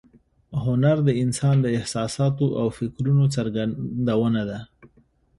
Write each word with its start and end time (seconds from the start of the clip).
هنر 0.63 0.97
د 1.07 1.09
انسان 1.23 1.55
د 1.61 1.65
احساساتو 1.77 2.45
او 2.59 2.67
فکرونو 2.77 3.25
څرګندونه 3.35 4.41
ده 4.49 4.59